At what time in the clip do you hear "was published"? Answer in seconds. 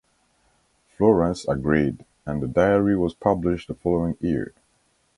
2.97-3.67